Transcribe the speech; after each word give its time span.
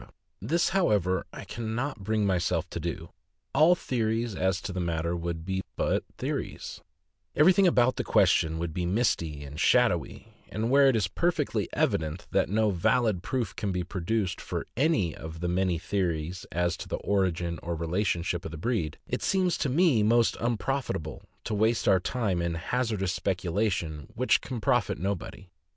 This, 0.41 0.69
however, 0.69 1.27
I 1.31 1.45
can 1.45 1.75
not 1.75 1.99
bring 2.03 2.25
myself 2.25 2.67
to 2.71 2.79
do. 2.79 3.09
All 3.53 3.75
theories 3.75 4.33
as 4.33 4.59
to 4.61 4.73
the 4.73 4.79
matter 4.79 5.15
would 5.15 5.45
be 5.45 5.61
but 5.75 6.03
theories— 6.17 6.81
every 7.35 7.53
thing 7.53 7.67
about 7.67 7.97
the 7.97 8.03
question 8.03 8.57
would 8.57 8.73
be 8.73 8.83
misty 8.83 9.43
and 9.43 9.59
shadowy; 9.59 10.33
and 10.49 10.71
where 10.71 10.87
it 10.87 10.95
is 10.95 11.07
perfectly 11.07 11.69
evident 11.71 12.25
that 12.31 12.49
no 12.49 12.71
valid 12.71 13.21
proof 13.21 13.55
can 13.55 13.71
be 13.71 13.83
produced 13.83 14.41
for 14.41 14.65
any 14.75 15.13
of 15.13 15.39
the 15.39 15.47
many 15.47 15.77
theories 15.77 16.47
as 16.51 16.75
to 16.77 16.87
the 16.87 16.95
origin 16.97 17.59
or 17.61 17.75
relationship, 17.75 18.43
of 18.43 18.49
the 18.49 18.57
breed, 18.57 18.97
it 19.07 19.21
seems 19.21 19.55
to 19.59 19.69
me 19.69 20.01
most 20.01 20.35
unprofitable 20.39 21.21
to 21.43 21.53
waste 21.53 21.87
our 21.87 21.99
time 21.99 22.41
in 22.41 22.55
hazardous 22.55 23.13
speculations 23.13 24.09
which 24.15 24.41
can 24.41 24.59
profit 24.59 24.97
nobody. 24.97 25.51